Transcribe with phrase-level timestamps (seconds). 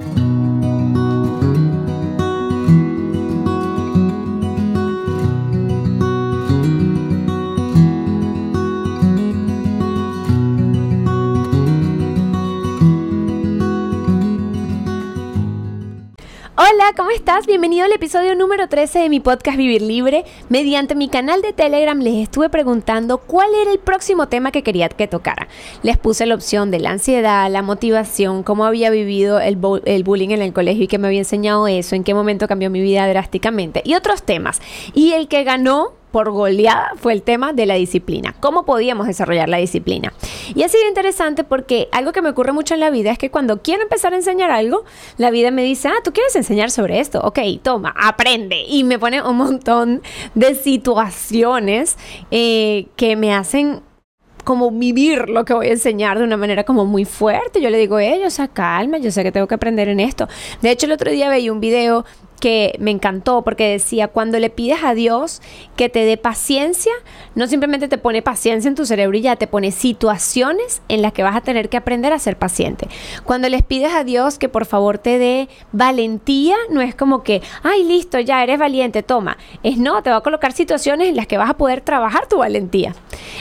[0.00, 0.39] Thank you.
[16.96, 17.46] ¿Cómo estás?
[17.46, 20.24] Bienvenido al episodio número 13 de mi podcast Vivir Libre.
[20.48, 24.88] Mediante mi canal de Telegram les estuve preguntando cuál era el próximo tema que quería
[24.88, 25.46] que tocara.
[25.84, 30.30] Les puse la opción de la ansiedad, la motivación, cómo había vivido el, el bullying
[30.30, 33.06] en el colegio y que me había enseñado eso, en qué momento cambió mi vida
[33.06, 34.60] drásticamente y otros temas.
[34.92, 38.34] Y el que ganó por goleada fue el tema de la disciplina.
[38.40, 40.12] ¿Cómo podíamos desarrollar la disciplina?
[40.54, 43.30] Y ha sido interesante porque algo que me ocurre mucho en la vida es que
[43.30, 44.84] cuando quiero empezar a enseñar algo,
[45.16, 47.20] la vida me dice, ah, tú quieres enseñar sobre esto.
[47.22, 48.64] Ok, toma, aprende.
[48.66, 50.02] Y me pone un montón
[50.34, 51.96] de situaciones
[52.30, 53.82] eh, que me hacen
[54.44, 57.60] como vivir lo que voy a enseñar de una manera como muy fuerte.
[57.60, 60.28] Yo le digo, ellos, o sea, calma, yo sé que tengo que aprender en esto.
[60.62, 62.04] De hecho, el otro día veía un video
[62.40, 65.40] que me encantó porque decía, cuando le pides a Dios
[65.76, 66.92] que te dé paciencia,
[67.34, 71.12] no simplemente te pone paciencia en tu cerebro y ya te pone situaciones en las
[71.12, 72.88] que vas a tener que aprender a ser paciente.
[73.24, 77.42] Cuando les pides a Dios que por favor te dé valentía, no es como que,
[77.62, 79.36] ay, listo, ya eres valiente, toma.
[79.62, 82.38] Es no, te va a colocar situaciones en las que vas a poder trabajar tu
[82.38, 82.94] valentía.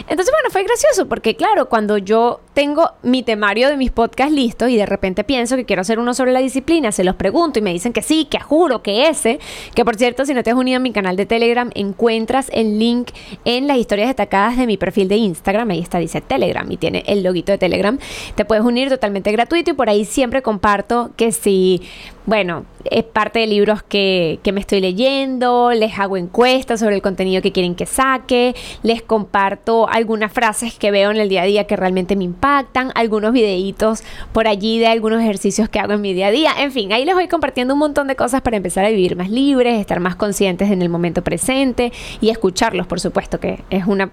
[0.07, 4.69] Entonces, bueno, fue gracioso porque, claro, cuando yo tengo mi temario de mis podcasts listos
[4.69, 7.61] y de repente pienso que quiero hacer uno sobre la disciplina, se los pregunto y
[7.61, 9.39] me dicen que sí, que juro, que ese,
[9.73, 12.79] que por cierto, si no te has unido a mi canal de Telegram, encuentras el
[12.79, 13.11] link
[13.45, 17.03] en las historias destacadas de mi perfil de Instagram, ahí está, dice Telegram y tiene
[17.07, 17.97] el loguito de Telegram.
[18.35, 21.81] Te puedes unir totalmente gratuito y por ahí siempre comparto que si
[22.25, 27.01] bueno, es parte de libros que, que, me estoy leyendo, les hago encuestas sobre el
[27.01, 31.45] contenido que quieren que saque, les comparto algunas frases que veo en el día a
[31.45, 36.01] día que realmente me impactan, algunos videitos por allí de algunos ejercicios que hago en
[36.01, 38.57] mi día a día, en fin, ahí les voy compartiendo un montón de cosas para
[38.57, 42.99] empezar a vivir más libres, estar más conscientes en el momento presente y escucharlos, por
[42.99, 44.11] supuesto, que es una,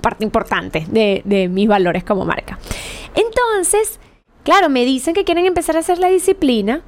[0.00, 2.58] parte importante de, de mis valores como marca.
[3.14, 3.98] Entonces,
[4.44, 6.82] claro, me dicen que quieren empezar a hacer la disciplina.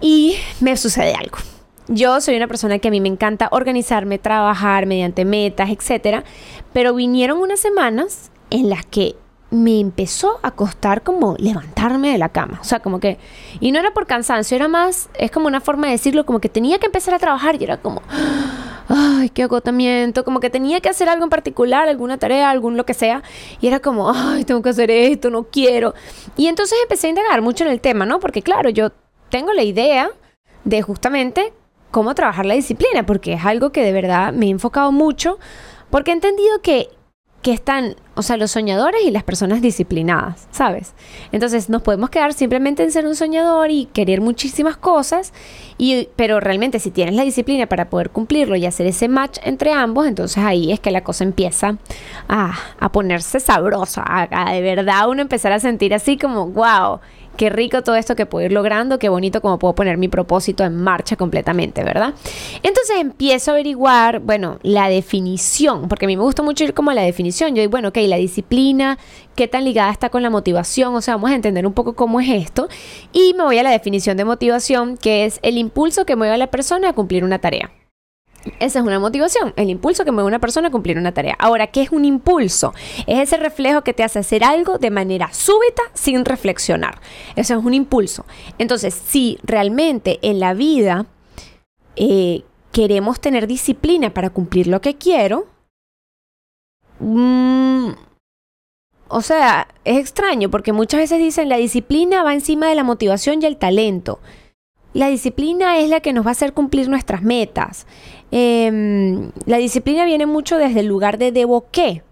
[0.00, 1.38] Y me sucede algo.
[1.88, 6.22] Yo soy una persona que a mí me encanta organizarme, trabajar mediante metas, etcétera,
[6.72, 9.16] pero vinieron unas semanas en las que
[9.50, 12.58] me empezó a costar como levantarme de la cama.
[12.60, 13.18] O sea, como que.
[13.60, 15.08] Y no era por cansancio, era más.
[15.14, 17.78] Es como una forma de decirlo, como que tenía que empezar a trabajar y era
[17.78, 18.02] como.
[18.88, 20.24] Ay, qué agotamiento.
[20.24, 23.22] Como que tenía que hacer algo en particular, alguna tarea, algún lo que sea.
[23.60, 25.94] Y era como, ay, tengo que hacer esto, no quiero.
[26.36, 28.20] Y entonces empecé a indagar mucho en el tema, ¿no?
[28.20, 28.90] Porque, claro, yo
[29.30, 30.10] tengo la idea
[30.64, 31.52] de justamente
[31.90, 35.38] cómo trabajar la disciplina, porque es algo que de verdad me he enfocado mucho,
[35.90, 36.90] porque he entendido que,
[37.40, 40.92] que están, o sea, los soñadores y las personas disciplinadas, ¿sabes?
[41.32, 45.32] Entonces nos podemos quedar simplemente en ser un soñador y querer muchísimas cosas,
[45.78, 49.72] y, pero realmente si tienes la disciplina para poder cumplirlo y hacer ese match entre
[49.72, 51.78] ambos, entonces ahí es que la cosa empieza
[52.28, 57.00] a, a ponerse sabrosa, a, a de verdad uno empezar a sentir así como, wow,
[57.38, 60.64] qué rico todo esto que puedo ir logrando, qué bonito como puedo poner mi propósito
[60.64, 62.12] en marcha completamente, ¿verdad?
[62.64, 66.90] Entonces empiezo a averiguar, bueno, la definición, porque a mí me gusta mucho ir como
[66.90, 67.54] a la definición.
[67.54, 68.98] Yo digo, bueno, ok, la disciplina,
[69.36, 72.20] qué tan ligada está con la motivación, o sea, vamos a entender un poco cómo
[72.20, 72.68] es esto.
[73.12, 76.38] Y me voy a la definición de motivación, que es el impulso que mueve a
[76.38, 77.70] la persona a cumplir una tarea.
[78.60, 81.36] Esa es una motivación, el impulso que mueve una persona a cumplir una tarea.
[81.38, 82.72] Ahora, ¿qué es un impulso?
[83.06, 87.00] Es ese reflejo que te hace hacer algo de manera súbita sin reflexionar.
[87.36, 88.24] Eso es un impulso.
[88.58, 91.06] Entonces, si realmente en la vida
[91.96, 95.46] eh, queremos tener disciplina para cumplir lo que quiero,
[97.00, 97.90] mm,
[99.08, 103.42] o sea, es extraño porque muchas veces dicen la disciplina va encima de la motivación
[103.42, 104.20] y el talento.
[104.94, 107.86] La disciplina es la que nos va a hacer cumplir nuestras metas.
[108.30, 112.02] Em, la disciplina viene mucho desde el lugar de debo qué.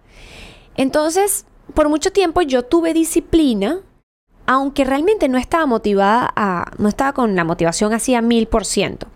[0.77, 3.81] Entonces, por mucho tiempo yo tuve disciplina,
[4.47, 8.65] aunque realmente no estaba motivada a, no estaba con la motivación así a mil por
[8.65, 9.09] ciento.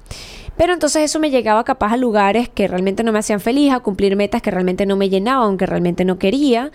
[0.56, 3.80] Pero entonces eso me llegaba capaz a lugares que realmente no me hacían feliz, a
[3.80, 6.70] cumplir metas que realmente no me llenaban, aunque realmente no quería.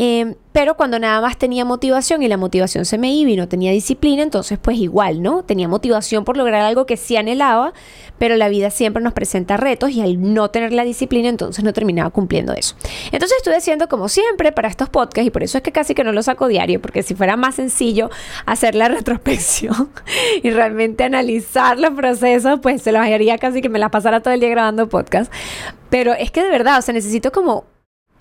[0.00, 3.48] Em, pero cuando nada más tenía motivación y la motivación se me iba y no
[3.48, 5.42] tenía disciplina, entonces pues igual, ¿no?
[5.42, 7.72] Tenía motivación por lograr algo que sí anhelaba,
[8.16, 11.72] pero la vida siempre nos presenta retos y al no tener la disciplina entonces no
[11.72, 12.76] terminaba cumpliendo eso.
[13.10, 16.04] Entonces estuve haciendo como siempre para estos podcasts y por eso es que casi que
[16.04, 18.08] no lo saco diario, porque si fuera más sencillo
[18.46, 19.90] hacer la retrospección
[20.44, 24.32] y realmente analizar los procesos, pues se los haría casi que me la pasara todo
[24.32, 25.32] el día grabando podcast.
[25.90, 27.64] Pero es que de verdad, o sea, necesito como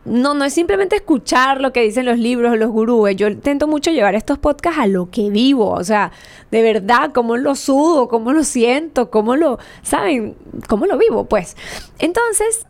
[0.08, 3.16] no, no es simplemente escuchar lo que dicen los libros los gurúes.
[3.16, 5.70] Yo intento mucho llevar estos podcasts a lo que vivo.
[5.70, 6.12] O sea,
[6.50, 10.36] de verdad, cómo lo sudo, cómo lo siento, cómo lo, ¿saben?
[10.68, 11.58] Cómo lo vivo, pues.
[12.00, 12.66] Entonces,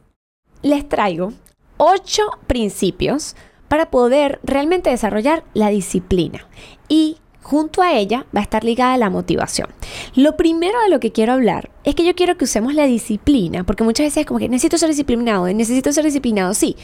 [0.63, 1.33] les traigo
[1.77, 3.35] ocho principios
[3.67, 6.47] para poder realmente desarrollar la disciplina.
[6.89, 7.17] Y
[7.47, 9.69] junto a ella va a estar ligada la motivación.
[10.15, 13.63] Lo primero de lo que quiero hablar es que yo quiero que usemos la disciplina,
[13.63, 16.75] porque muchas veces es como que necesito ser disciplinado, necesito ser disciplinado, sí.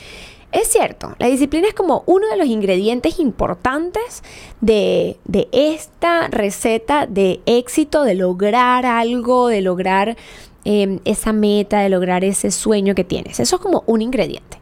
[0.54, 4.22] Es cierto, la disciplina es como uno de los ingredientes importantes
[4.62, 5.18] de,
[5.52, 10.16] esta receta de éxito, de lograr algo, de lograr
[10.64, 13.40] em, esa meta, de lograr ese sueño que tienes.
[13.40, 14.60] Eso es como un ingrediente.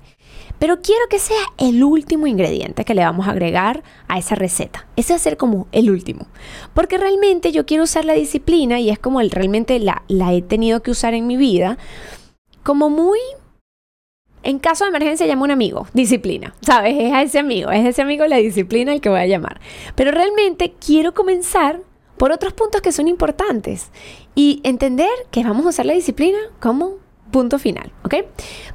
[0.60, 4.88] Pero quiero que sea el último ingrediente que le vamos a agregar a esa receta.
[4.96, 6.28] Ese va a ser como el último.
[6.74, 10.42] Porque realmente yo quiero usar la disciplina y es como el, realmente la, la he
[10.42, 11.78] tenido que usar en mi vida
[12.64, 13.20] como muy
[14.44, 16.96] en caso de emergencia llamo a un amigo, disciplina, ¿sabes?
[16.98, 19.62] Es a ese amigo, es ese amigo la disciplina el que voy a llamar.
[19.96, 21.82] Pero realmente quiero comenzar
[22.18, 23.92] por otros puntos que son importantes
[24.36, 26.98] y entender que vamos a usar la disciplina como
[27.32, 28.16] punto final, ¿ok?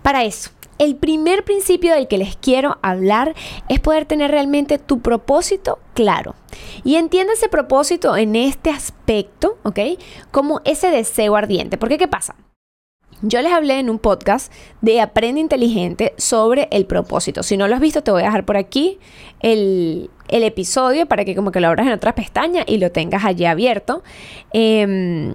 [0.02, 3.34] Para eso, el primer principio del que les quiero hablar
[3.68, 6.34] es poder tener realmente tu propósito claro.
[6.84, 9.80] Y entiende ese propósito en este aspecto, ¿ok?
[10.30, 11.78] Como ese deseo ardiente.
[11.78, 12.36] Porque ¿qué pasa?
[13.22, 14.52] Yo les hablé en un podcast
[14.82, 17.42] de Aprende Inteligente sobre el propósito.
[17.42, 18.98] Si no lo has visto, te voy a dejar por aquí
[19.40, 23.46] el, episodio para que como que lo abras en otra pestaña y lo tengas allí
[23.46, 24.02] abierto.
[24.52, 25.34] Em,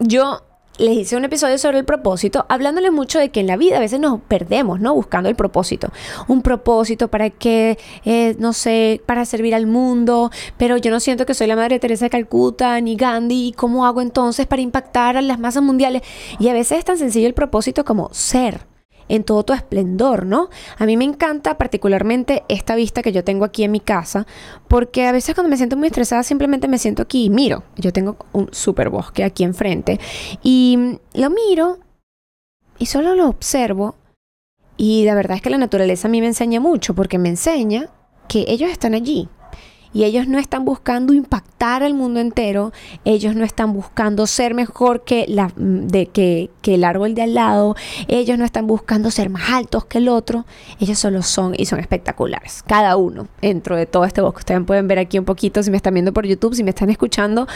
[0.00, 0.42] yo
[0.82, 3.80] les hice un episodio sobre el propósito, hablándole mucho de que en la vida a
[3.80, 4.94] veces nos perdemos, ¿no?
[4.94, 5.88] Buscando el propósito.
[6.26, 11.24] Un propósito para que, eh, no sé, para servir al mundo, pero yo no siento
[11.24, 13.48] que soy la Madre Teresa de Calcuta ni Gandhi.
[13.48, 16.02] ¿Y cómo hago entonces para impactar a las masas mundiales?
[16.40, 18.71] Y a veces es tan sencillo el propósito como ser
[19.12, 20.48] en todo tu esplendor, ¿no?
[20.78, 24.26] A mí me encanta particularmente esta vista que yo tengo aquí en mi casa,
[24.68, 27.62] porque a veces cuando me siento muy estresada simplemente me siento aquí y miro.
[27.76, 30.00] Yo tengo un super bosque aquí enfrente
[30.42, 31.78] y lo miro
[32.78, 33.96] y solo lo observo
[34.78, 37.90] y la verdad es que la naturaleza a mí me enseña mucho porque me enseña
[38.28, 39.28] que ellos están allí,
[39.92, 42.72] y ellos no están buscando impactar al mundo entero,
[43.04, 47.34] ellos no están buscando ser mejor que, la, de, que, que el árbol de al
[47.34, 47.76] lado,
[48.08, 50.46] ellos no están buscando ser más altos que el otro,
[50.80, 54.38] ellos solo son y son espectaculares, cada uno dentro de todo este bosque.
[54.38, 56.90] Ustedes pueden ver aquí un poquito si me están viendo por YouTube, si me están
[56.90, 57.46] escuchando,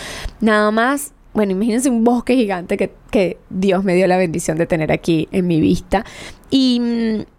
[0.40, 4.66] nada más bueno, imagínense un bosque gigante que, que, Dios me dio la bendición de
[4.66, 6.02] tener aquí en mi vista.
[6.48, 7.35] Y mm,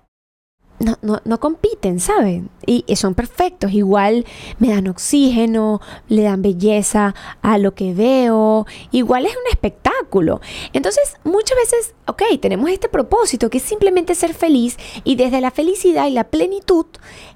[0.80, 2.50] no, no, no, compiten, ¿saben?
[2.66, 3.72] Y, son perfectos.
[3.72, 4.26] Igual
[4.60, 8.66] me dan oxígeno, le dan belleza a lo que veo.
[8.92, 10.42] Igual es un espectáculo.
[10.74, 15.52] Entonces, muchas veces, ok, tenemos este propósito que es simplemente ser feliz y desde la
[15.52, 16.86] felicidad y la plenitud,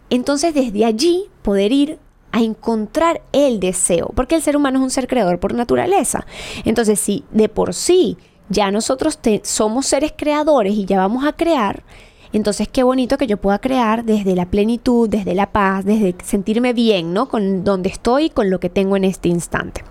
[0.10, 2.00] entonces desde allí poder ir
[2.32, 6.26] a encontrar el deseo, porque el ser humano es un ser creador por naturaleza.
[6.64, 8.18] Entonces, si de por sí
[8.50, 11.84] ya nosotros somos seres creadores y ya vamos a crear,
[12.34, 16.74] entonces, qué bonito que yo pueda crear desde la plenitud, desde la paz, desde sentirme
[16.74, 17.28] bien, ¿no?
[17.28, 19.84] Con donde estoy, con lo que tengo en este instante.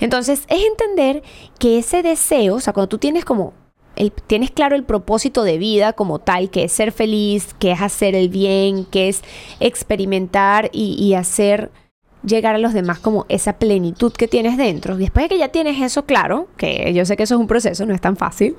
[0.00, 1.22] Entonces, es entender
[1.58, 3.52] que ese deseo, o sea, cuando tú tienes como
[4.26, 8.14] tienes claro el propósito de vida como tal, que es ser feliz, que es hacer
[8.14, 9.22] el bien, que es
[9.60, 11.70] experimentar y, y hacer
[12.24, 14.96] llegar a los demás como esa plenitud que tienes dentro.
[14.96, 17.86] Después de que ya tienes eso claro, que yo sé que eso es un proceso,
[17.86, 18.56] no es tan fácil,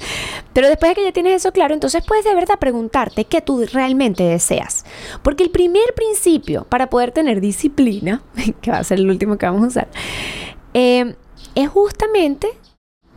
[0.53, 3.65] pero después de que ya tienes eso claro, entonces puedes de verdad preguntarte qué tú
[3.71, 4.85] realmente deseas.
[5.21, 8.21] Porque el primer principio para poder tener disciplina,
[8.61, 9.87] que va a ser el último que vamos a usar,
[10.73, 11.15] eh,
[11.55, 12.47] es justamente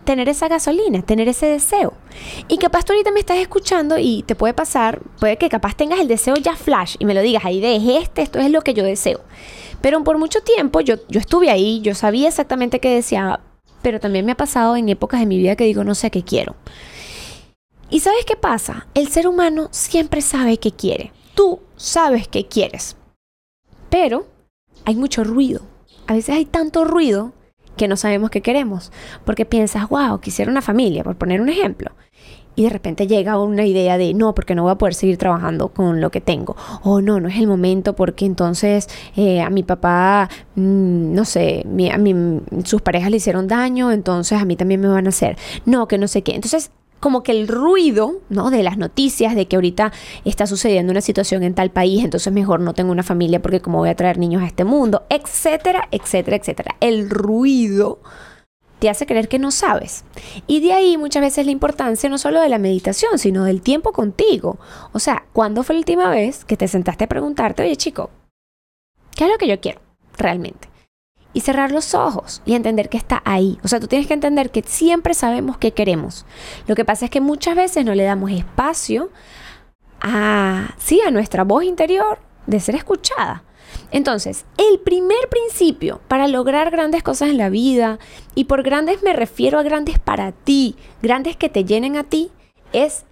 [0.07, 1.93] tener esa gasolina, tener ese deseo.
[2.49, 6.01] Y capaz tú ahorita me estás escuchando y te puede pasar, puede que capaz tengas
[6.01, 8.73] el deseo ya flash y me lo digas, ahí de este, esto es lo que
[8.73, 9.21] yo deseo.
[9.83, 13.41] Pero por mucho tiempo yo, yo estuve ahí, yo sabía exactamente qué deseaba,
[13.83, 16.23] pero también me ha pasado en épocas de mi vida que digo, no sé qué
[16.23, 16.57] quiero.
[17.91, 18.87] ¿Y sabes qué pasa?
[18.95, 21.13] El ser humano siempre sabe qué quiere.
[21.35, 22.97] Tú sabes qué quieres.
[23.91, 24.27] Pero
[24.85, 25.63] hay mucho ruido.
[26.07, 27.33] A veces hay tanto ruido
[27.77, 28.93] que no sabemos qué queremos.
[29.25, 31.93] Porque piensas, wow, quisiera una familia, por poner un ejemplo
[32.57, 35.69] y de repente llega una idea de no, porque no voy a poder seguir trabajando
[35.69, 36.57] con lo que tengo.
[36.83, 41.65] O no, no es el momento porque entonces eh, a mi papá, mm, no sé,
[41.93, 45.37] a sus parejas le hicieron daño, entonces a mí también me van a hacer.
[45.67, 46.35] No, que no sé qué.
[46.35, 48.51] Entonces como que el ruido, ¿no?
[48.51, 49.93] De las noticias de que ahorita
[50.25, 53.79] está sucediendo una situación en tal país, entonces mejor no tengo una familia porque como
[53.79, 56.77] voy a traer niños a este mundo, etcétera, etcétera, etcétera.
[56.81, 58.01] El ruido
[58.79, 60.05] te hace creer que no sabes.
[60.47, 63.93] Y de ahí muchas veces la importancia no solo de la meditación, sino del tiempo
[63.93, 64.59] contigo.
[64.93, 68.11] O sea, ¿cuándo fue la última vez que te sentaste a preguntarte, oye chico,
[69.15, 69.81] ¿qué es lo que yo quiero
[70.19, 70.69] realmente?
[71.37, 73.59] Y cerrar los ojos y entender que está ahí.
[73.63, 76.25] O sea, tú tienes que entender que siempre sabemos qué queremos.
[76.67, 79.11] Lo que pasa es que muchas veces no le damos espacio
[80.01, 83.45] a, sí, a nuestra voz interior de ser escuchada.
[83.91, 87.99] Entonces, el primer principio para lograr grandes cosas en la vida,
[88.35, 92.31] y por grandes me refiero a grandes para ti, grandes que te llenen a ti,
[92.73, 93.05] es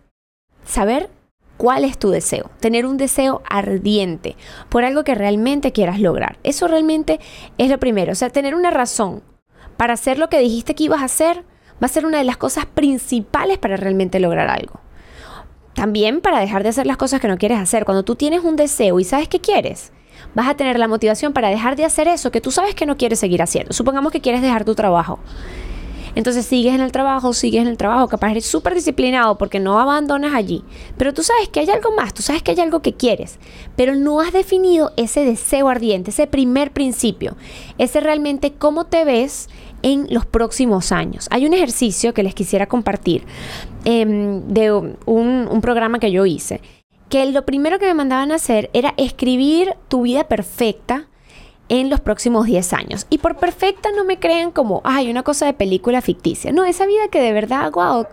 [0.64, 1.10] saber
[1.56, 4.36] cuál es tu deseo, tener un deseo ardiente
[4.68, 6.38] por algo que realmente quieras lograr.
[6.42, 7.20] Eso realmente
[7.58, 9.22] es lo primero, o sea, tener una razón
[9.76, 11.44] para hacer lo que dijiste que ibas a hacer
[11.82, 14.80] va a ser una de las cosas principales para realmente lograr algo.
[15.74, 17.84] También para dejar de hacer las cosas que no quieres hacer.
[17.84, 19.92] Cuando tú tienes un deseo y sabes qué quieres,
[20.34, 22.96] vas a tener la motivación para dejar de hacer eso que tú sabes que no
[22.96, 23.72] quieres seguir haciendo.
[23.72, 25.18] Supongamos que quieres dejar tu trabajo.
[26.14, 29.80] Entonces sigues en el trabajo, sigues en el trabajo, capaz eres súper disciplinado porque no
[29.80, 30.62] abandonas allí.
[30.96, 33.38] Pero tú sabes que hay algo más, tú sabes que hay algo que quieres,
[33.76, 37.36] pero no has definido ese deseo ardiente, ese primer principio,
[37.78, 39.48] ese realmente cómo te ves
[39.82, 41.28] en los próximos años.
[41.30, 43.24] Hay un ejercicio que les quisiera compartir
[43.84, 46.60] em, de un, un programa que yo hice
[47.08, 51.06] que lo primero que me mandaban a hacer era escribir tu vida perfecta
[51.68, 53.06] en los próximos 10 años.
[53.10, 56.52] Y por perfecta no me crean como, ay, una cosa de película ficticia.
[56.52, 58.06] No, esa vida que de verdad, wow,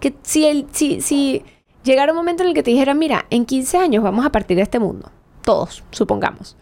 [0.00, 1.42] que si, el, si, si
[1.84, 4.56] llegara un momento en el que te dijera, mira, en 15 años vamos a partir
[4.56, 5.10] de este mundo,
[5.42, 6.56] todos, supongamos.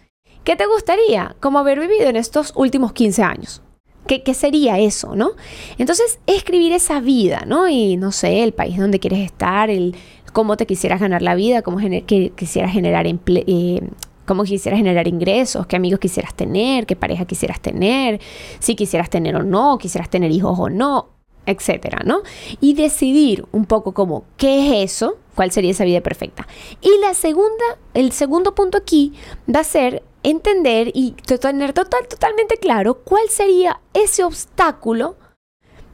[0.44, 3.62] ¿Qué te gustaría como haber vivido en estos últimos 15 años?
[4.06, 5.32] ¿Qué, ¿Qué, sería eso, no?
[5.78, 7.68] Entonces, escribir esa vida, ¿no?
[7.68, 9.96] Y no sé, el país donde quieres estar, el,
[10.36, 13.80] cómo te quisieras ganar la vida, cómo que quisieras generar eh,
[14.26, 18.20] cómo quisieras generar ingresos, qué amigos quisieras tener, qué pareja quisieras tener,
[18.58, 21.10] si quisieras tener o no, quisieras tener hijos o no,
[21.46, 22.22] etcétera, ¿no?
[22.60, 26.46] Y decidir un poco como qué es eso, cuál sería esa vida perfecta.
[26.82, 27.64] Y la segunda,
[27.94, 29.14] el segundo punto aquí
[29.52, 35.16] va a ser entender y tener total, totalmente claro cuál sería ese obstáculo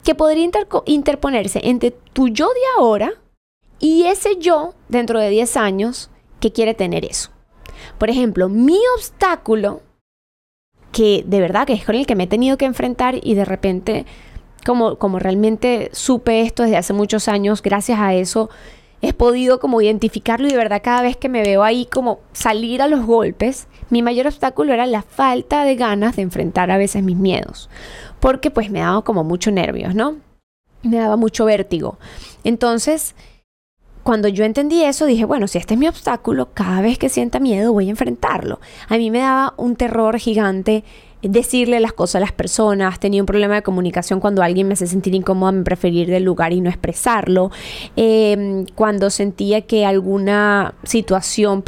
[0.03, 0.49] que podría
[0.85, 3.13] interponerse entre tu yo de ahora
[3.79, 6.09] y ese yo, dentro de 10 años,
[6.39, 7.32] que quiere tener eso.
[7.97, 9.81] Por ejemplo, mi obstáculo,
[10.91, 13.45] que de verdad que es con el que me he tenido que enfrentar y de
[13.45, 14.05] repente,
[14.65, 18.49] como, como realmente supe esto desde hace muchos años, gracias a eso
[19.03, 22.81] he podido como identificarlo y de verdad cada vez que me veo ahí como salir
[22.81, 27.03] a los golpes, mi mayor obstáculo era la falta de ganas de enfrentar a veces
[27.03, 27.69] mis miedos,
[28.21, 30.15] porque pues me daba como mucho nervios, ¿no?
[30.83, 31.97] Me daba mucho vértigo.
[32.45, 33.13] Entonces,
[34.03, 37.39] cuando yo entendí eso, dije, bueno, si este es mi obstáculo, cada vez que sienta
[37.39, 38.59] miedo voy a enfrentarlo.
[38.89, 40.83] A mí me daba un terror gigante
[41.23, 44.87] decirle las cosas a las personas, tenía un problema de comunicación cuando alguien me hace
[44.87, 47.49] sentir incómoda, me preferir del lugar y no expresarlo,
[47.95, 51.63] em, cuando sentía que alguna situación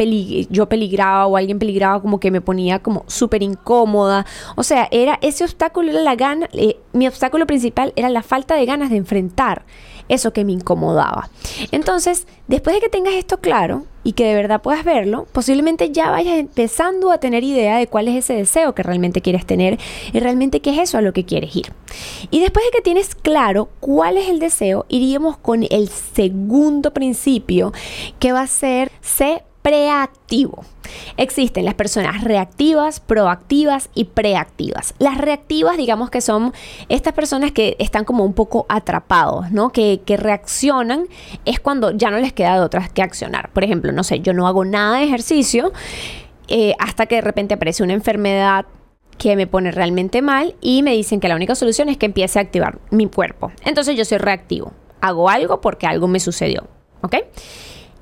[0.49, 4.25] yo peligraba o alguien peligraba como que me ponía como súper incómoda,
[4.55, 8.55] o sea, era ese obstáculo, era la gana, eh, mi obstáculo principal era la falta
[8.55, 9.63] de ganas de enfrentar
[10.09, 11.29] eso que me incomodaba.
[11.71, 16.11] Entonces, después de que tengas esto claro y que de verdad puedas verlo, posiblemente ya
[16.11, 19.79] vayas empezando a tener idea de cuál es ese deseo que realmente quieres tener
[20.13, 21.71] y realmente qué es eso a lo que quieres ir.
[22.29, 27.73] Y después de que tienes claro cuál es el deseo, iríamos con el segundo principio
[28.19, 30.63] que va a ser C preactivo.
[31.17, 34.93] Existen las personas reactivas, proactivas y preactivas.
[34.99, 36.53] Las reactivas, digamos que son
[36.87, 39.71] estas personas que están como un poco atrapados, ¿no?
[39.71, 41.07] Que, reaccionan
[41.45, 43.49] es cuando ya no les queda de otras que accionar.
[43.53, 45.73] Por ejemplo, no sé, yo no hago nada de ejercicio
[46.47, 48.67] eh, hasta que de repente aparece una enfermedad
[49.17, 52.37] que me pone realmente mal y me dicen que la única solución es que empiece
[52.37, 53.51] a activar mi cuerpo.
[53.63, 54.73] Entonces yo soy reactivo.
[55.01, 56.67] Hago algo porque algo me sucedió.
[57.01, 57.15] ¿Ok?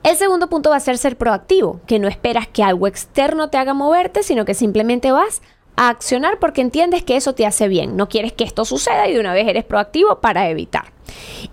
[0.04, 3.58] El segundo punto va a ser ser proactivo, que no esperas que algo externo te
[3.58, 5.42] haga moverte, sino que simplemente vas
[5.78, 7.96] a accionar porque entiendes que eso te hace bien.
[7.96, 10.92] No quieres que esto suceda y de una vez eres proactivo para evitar.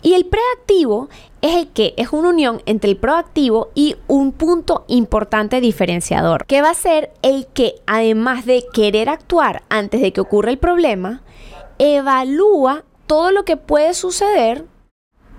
[0.03, 1.09] Y el preactivo
[1.43, 6.61] es el que es una unión entre el proactivo y un punto importante diferenciador, que
[6.61, 11.23] va a ser el que además de querer actuar antes de que ocurra el problema,
[11.79, 14.67] evalúa todo lo que puede suceder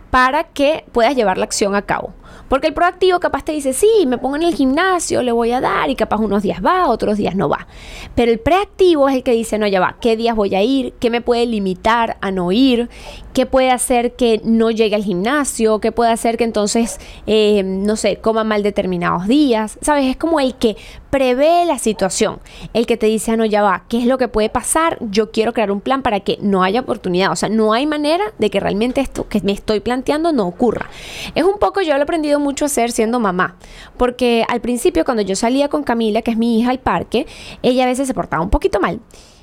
[0.09, 2.13] para que puedas llevar la acción a cabo.
[2.51, 5.62] Porque el proactivo capaz te dice, sí, me pongo en el gimnasio, le voy a
[5.62, 7.65] dar y capaz unos días va, otros días no va.
[8.13, 10.91] Pero el preactivo es el que dice, no, ya va, ¿qué días voy a ir?
[11.00, 12.89] ¿Qué me puede limitar a no ir?
[13.31, 15.79] ¿Qué puede hacer que no llegue al gimnasio?
[15.79, 19.79] ¿Qué puede hacer que entonces, eh, no sé, coma mal determinados días?
[19.81, 20.08] ¿Sabes?
[20.08, 20.75] Es como el que
[21.10, 22.39] prevé la situación,
[22.74, 24.98] el que te dice, ah, no, ya va, ¿qué es lo que puede pasar?
[25.01, 27.31] Yo quiero crear un plan para que no haya oportunidad.
[27.31, 30.89] O sea, no hay manera de que realmente esto que me estoy planteando no ocurra.
[31.36, 33.55] Es un poco, yo lo he aprendido mucho hacer siendo mamá,
[33.98, 37.25] porque al principio cuando yo salía con Camila, que es mi hija, al parque,
[37.62, 39.00] ella a veces se portaba un poquito mal.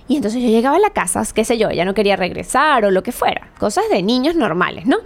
[0.08, 2.90] Y entonces yo llegaba a la casa, qué sé yo, ella no quería regresar o
[2.90, 4.96] lo que fuera, cosas de niños normales, ¿no?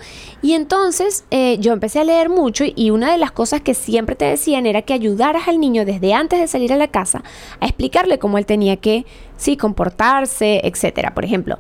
[0.43, 4.15] Y entonces eh, yo empecé a leer mucho y una de las cosas que siempre
[4.15, 7.25] te decían era que ayudaras al niño desde antes de salir a la casa
[7.59, 9.05] a explicarle cómo él tenía que,
[9.37, 11.15] sí, comportarse, etcétera.
[11.15, 11.59] Por ejemplo,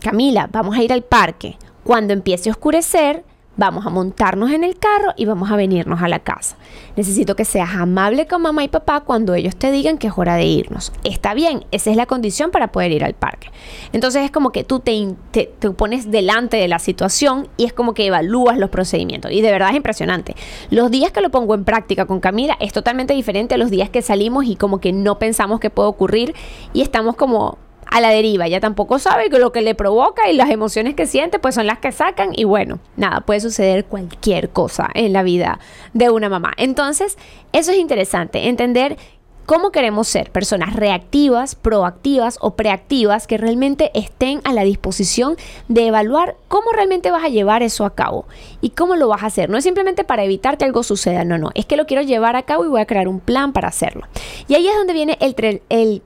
[0.00, 1.58] Camila, vamos a ir al parque.
[1.84, 3.24] Cuando empiece a oscurecer,
[3.60, 6.56] Vamos a montarnos en el carro y vamos a venirnos a la casa.
[6.96, 10.36] Necesito que seas amable con mamá y papá cuando ellos te digan que es hora
[10.36, 10.94] de irnos.
[11.04, 13.50] Está bien, esa es la condición para poder ir al parque.
[13.92, 15.14] Entonces es como que tú te,
[15.76, 19.30] pones delante de la situación y es como que evalúas los procedimientos.
[19.30, 20.36] Y de verdad es impresionante.
[20.70, 23.90] Los días que lo pongo en práctica con Camila es totalmente diferente a los días
[23.90, 26.34] que salimos y como que no pensamos que puede ocurrir
[26.72, 28.48] y estamos como a la deriva.
[28.48, 31.66] Ya tampoco sabe que lo que le provoca y las emociones que siente pues son
[31.66, 35.58] las que sacan y bueno, nada, puede suceder cualquier cosa en la vida
[35.92, 36.52] de una mamá.
[36.56, 37.18] Entonces,
[37.52, 38.96] eso es interesante, entender
[39.50, 45.88] cómo queremos ser personas reactivas, proactivas o preactivas que realmente estén a la disposición de
[45.88, 48.26] evaluar cómo realmente vas a llevar eso a cabo
[48.60, 49.50] y cómo lo vas a hacer.
[49.50, 52.36] No es simplemente para evitar que algo suceda, no, no, es que lo quiero llevar
[52.36, 54.06] a cabo y voy a crear un plan para hacerlo.
[54.46, 56.02] Y ahí es donde viene el, el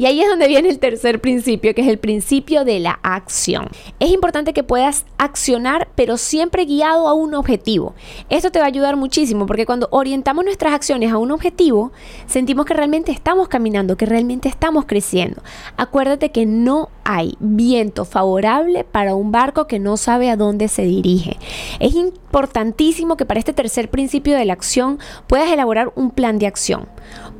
[0.00, 3.68] y ahí es donde viene el tercer principio, que es el principio de la acción.
[3.98, 7.94] Es importante que puedas accionar, pero siempre guiado a un objetivo.
[8.30, 11.92] Esto te va a ayudar muchísimo porque cuando orientamos nuestras acciones a un objetivo,
[12.26, 15.42] sentimos que realmente estamos caminando, que realmente estamos creciendo.
[15.76, 20.84] Acuérdate que no hay viento favorable para un barco que no sabe a dónde se
[20.84, 21.36] dirige.
[21.78, 26.46] Es importantísimo que para este tercer principio de la acción puedas elaborar un plan de
[26.46, 26.88] acción,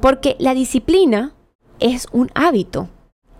[0.02, 1.32] porque la disciplina
[1.80, 2.88] es un hábito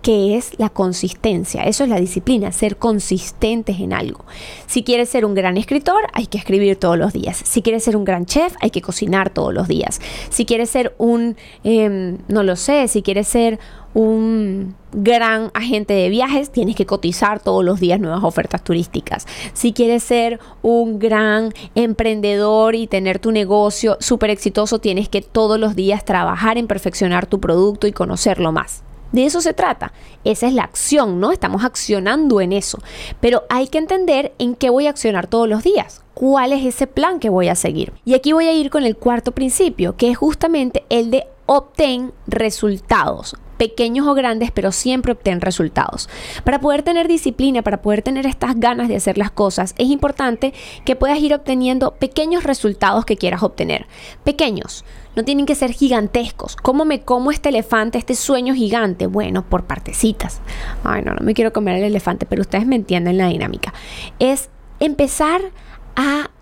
[0.03, 1.65] que es la consistencia.
[1.65, 4.25] Eso es la disciplina, ser consistentes en algo.
[4.67, 7.41] Si quieres ser un gran escritor, hay que escribir todos los días.
[7.45, 10.01] Si quieres ser un gran chef, hay que cocinar todos los días.
[10.31, 13.59] Si quieres ser un, em, no lo sé, si quieres ser
[13.93, 19.27] un gran agente de viajes, tienes que cotizar todos los días nuevas ofertas turísticas.
[19.53, 25.59] Si quieres ser un gran emprendedor y tener tu negocio súper exitoso, tienes que todos
[25.59, 28.83] los días trabajar en perfeccionar tu producto y conocerlo más.
[29.13, 29.93] De eso se trata.
[30.25, 31.33] Esa es la acción, ¿no?
[31.33, 32.79] Estamos accionando en eso.
[33.21, 36.03] Pero hay que entender en qué voy a accionar todos los días.
[36.15, 37.93] ¿Cuál es ese plan que voy a seguir?
[38.05, 42.13] Y aquí voy a ir con el cuarto principio, que es justamente el de obtén
[42.27, 46.09] resultados pequeños o grandes, pero siempre obtén resultados.
[46.45, 50.55] Para poder tener disciplina, para poder tener estas ganas de hacer las cosas, es importante
[50.87, 53.87] que puedas ir obteniendo pequeños resultados que quieras obtener.
[54.25, 56.57] Pequeños, no tienen que ser gigantescos.
[56.57, 59.07] ¿Cómo me como este elefante, este sueño gigante?
[59.07, 60.41] Bueno, por partecitas.
[60.83, 63.75] Ay, no, no me quiero comer el elefante, pero ustedes me entienden la dinámica.
[64.19, 65.43] Es empezar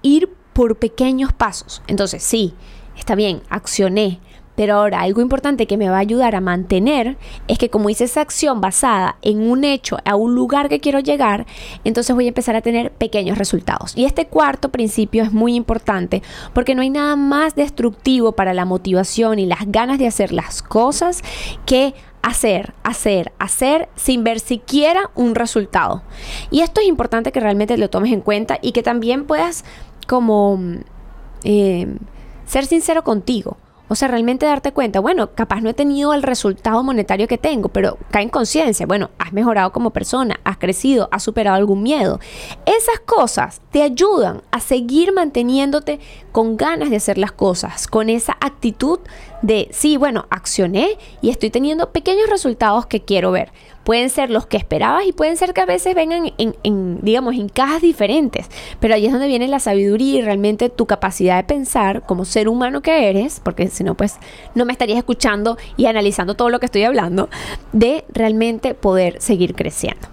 [0.03, 1.83] ir por pequeños pasos.
[1.87, 2.55] Entonces, sí,
[2.97, 4.21] está bien, accioné,
[4.59, 8.03] pero ahora algo importante que me va a ayudar a mantener es que como hice
[8.03, 11.47] esa acción basada en un hecho, a un lugar que quiero llegar,
[11.85, 13.97] entonces voy a empezar a tener pequeños resultados.
[13.97, 18.65] Y este cuarto principio es muy importante porque no hay nada más destructivo para la
[18.65, 21.23] motivación y las ganas de hacer las cosas
[21.65, 21.95] que
[22.29, 26.03] hacer, hacer, hacer sin ver siquiera un resultado.
[26.51, 29.65] Y esto es importante que realmente lo tomes en cuenta y que también puedas
[30.07, 30.61] como
[31.45, 31.87] eh,
[32.47, 33.57] ser sincero contigo.
[33.89, 37.69] O sea, realmente darte cuenta, bueno, capaz no he tenido el resultado monetario que tengo,
[37.71, 42.21] pero cae en conciencia, bueno, has mejorado como persona, has crecido, has superado algún miedo.
[42.67, 46.01] Esas cosas te ayudan a seguir manteniéndote
[46.33, 49.01] con ganas de hacer las cosas, con esa actitud
[49.43, 53.53] de, sí, bueno, accioné y estoy teniendo pequeños resultados que quiero ver
[53.89, 57.49] pueden ser los que esperabas y pueden ser que a veces vengan en, digamos, en
[57.49, 58.47] cajas diferentes.
[58.81, 62.51] Pero ahí es donde viene la sabiduría y realmente tu capacidad de pensar como ser
[62.51, 64.17] humano que eres, porque si no, pues
[64.55, 67.31] no me estarías escuchando y analizando todo lo que estoy hablando,
[67.73, 70.07] de realmente poder seguir creciendo.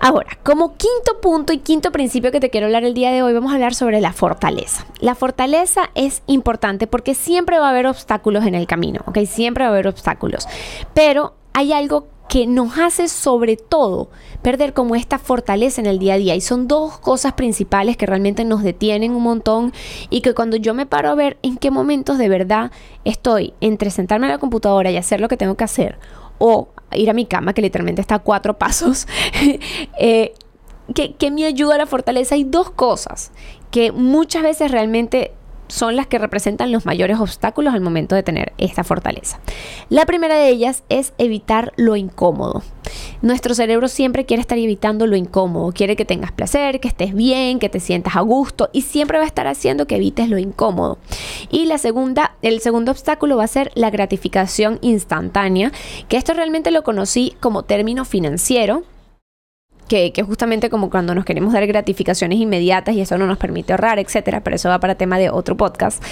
[0.00, 3.32] Ahora, como quinto punto y quinto principio que te quiero hablar el día de hoy,
[3.32, 4.84] vamos a hablar sobre la fortaleza.
[4.98, 9.18] La fortaleza es importante porque siempre va a haber obstáculos en el camino, ¿ok?
[9.26, 10.48] Siempre va a haber obstáculos.
[10.92, 14.08] Pero hay algo que nos hace sobre todo
[14.40, 16.36] perder como esta fortaleza en el día a día.
[16.36, 19.72] Y son dos cosas principales que realmente nos detienen un montón
[20.10, 22.70] y que cuando yo me paro a ver en qué momentos de verdad
[23.04, 25.98] estoy entre sentarme a la computadora y hacer lo que tengo que hacer
[26.38, 29.08] o ir a mi cama, que literalmente está a cuatro pasos,
[29.98, 30.32] eh,
[30.94, 32.36] que, que me ayuda a la fortaleza.
[32.36, 33.32] Hay dos cosas
[33.72, 35.32] que muchas veces realmente
[35.70, 39.40] son las que representan los mayores obstáculos al momento de tener esta fortaleza.
[39.88, 42.62] La primera de ellas es evitar lo incómodo.
[43.22, 47.58] Nuestro cerebro siempre quiere estar evitando lo incómodo, quiere que tengas placer, que estés bien,
[47.58, 50.98] que te sientas a gusto y siempre va a estar haciendo que evites lo incómodo.
[51.50, 55.72] Y la segunda, el segundo obstáculo va a ser la gratificación instantánea,
[56.08, 58.82] que esto realmente lo conocí como término financiero
[59.90, 63.98] que, justamente como cuando nos queremos dar gratificaciones inmediatas y eso no nos permite ahorrar,
[63.98, 66.02] etcétera, pero eso va para tema de otro podcast.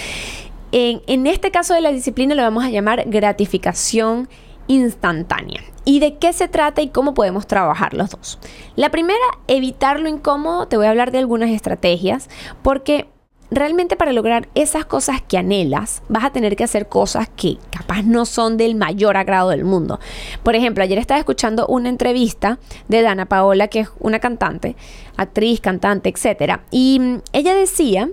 [0.73, 4.27] En, en este caso de la disciplina lo vamos a llamar gratificación
[4.67, 5.61] instantánea.
[5.85, 8.37] ¿Y de qué se trata y cómo podemos trabajar los dos?
[8.75, 10.67] La primera, evitar lo incómodo.
[10.67, 12.29] Te voy a hablar de algunas estrategias
[12.61, 13.07] porque
[13.51, 18.03] realmente para lograr esas cosas que anhelas, vas a tener que hacer cosas que capaz
[18.03, 19.99] no son del mayor agrado del mundo.
[20.43, 24.75] Por ejemplo, ayer estaba escuchando una entrevista de Dana Paola, que es una cantante,
[25.17, 26.59] actriz, cantante, etc.
[26.71, 28.09] Y mm, ella decía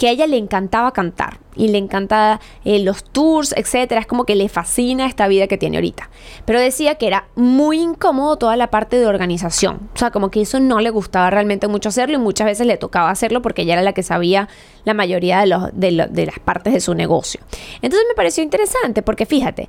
[0.00, 4.00] que a ella le encantaba cantar y le encanta eh, los tours, etcétera.
[4.00, 6.08] Es como que le fascina esta vida que tiene ahorita.
[6.46, 9.90] Pero decía que era muy incómodo toda la parte de organización.
[9.94, 12.78] O sea, como que eso no le gustaba realmente mucho hacerlo y muchas veces le
[12.78, 14.48] tocaba hacerlo porque ella era la que sabía
[14.84, 17.42] la mayoría de, de, de las partes de su negocio.
[17.82, 19.68] Entonces me pareció interesante porque fíjate,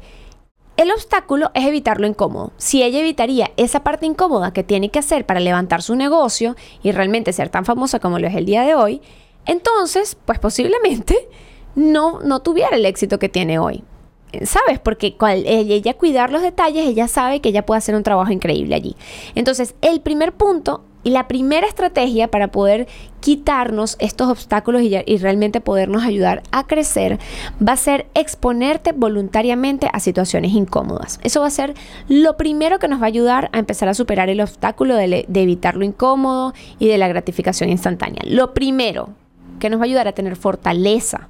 [0.77, 2.53] el obstáculo es evitar lo incómodo.
[2.55, 6.93] Si ella evitaría esa parte incómoda que tiene que hacer para levantar su negocio y
[6.93, 9.01] realmente ser tan famosa como lo es el día de hoy,
[9.51, 11.27] entonces, pues posiblemente
[11.75, 13.83] no, no tuviera el éxito que tiene hoy.
[14.43, 14.79] ¿Sabes?
[14.79, 15.13] Porque
[15.45, 18.95] ella cuidar los detalles, ella sabe que ella puede hacer un trabajo increíble allí.
[19.35, 22.87] Entonces, el primer punto y la primera estrategia para poder
[23.19, 27.19] quitarnos estos obstáculos y, y, realmente podernos ayudar a crecer
[27.67, 31.19] va a ser exponerte voluntariamente a situaciones incómodas.
[31.23, 31.73] Eso va a ser
[32.07, 35.41] lo primero que nos va a ayudar a empezar a superar el obstáculo de, de
[35.41, 38.21] evitar lo incómodo y de la gratificación instantánea.
[38.25, 39.09] Lo primero,
[39.61, 41.29] que nos va a ayudar a tener fortaleza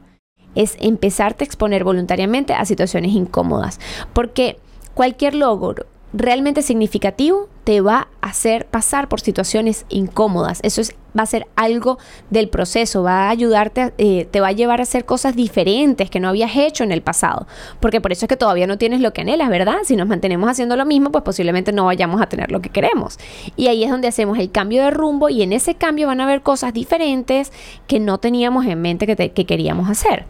[0.56, 3.80] es empezarte a exponer voluntariamente a situaciones incómodas.
[4.14, 4.58] Porque
[4.96, 10.60] cualquier logro realmente significativo te va a hacer pasar por situaciones incómodas.
[10.64, 14.52] Eso es, va a ser algo del proceso, va a ayudarte, eh, te va a
[14.52, 17.48] llevar a hacer cosas diferentes que no habías hecho en el pasado.
[17.80, 19.78] Porque por eso es que todavía no tienes lo que anhelas, ¿verdad?
[19.84, 23.18] Si nos mantenemos haciendo lo mismo, pues posiblemente no vayamos a tener lo que queremos.
[23.56, 26.24] Y ahí es donde hacemos el cambio de rumbo y en ese cambio van a
[26.24, 27.52] haber cosas diferentes
[27.88, 30.26] que no teníamos en mente que, que queríamos hacer.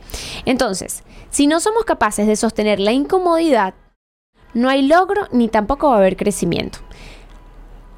[0.45, 3.73] Entonces, si no somos capaces de sostener la incomodidad,
[4.53, 6.79] no hay logro ni tampoco va a haber crecimiento.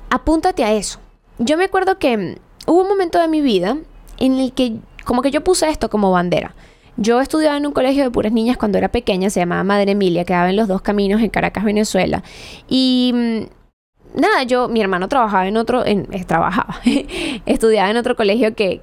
[0.10, 1.00] Apúntate a eso.
[1.40, 2.36] Yo me acuerdo que mm,
[2.68, 3.78] hubo un momento de mi vida
[4.20, 6.56] en el que como que yo puse esto como bandera.
[6.96, 10.26] Yo estudiaba en un colegio de puras niñas cuando era pequeña, se llamaba Madre Emilia,
[10.26, 12.24] quedaba en los dos caminos en Caracas, Venezuela.
[12.70, 16.80] Y mm, nada, yo, mi hermano trabajaba en otro, en, eh, trabajaba,
[17.46, 18.82] estudiaba en otro colegio que,